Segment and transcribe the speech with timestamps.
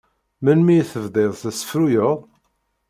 [0.43, 2.17] Melmi i tebdiḍ tessefruyeḍ?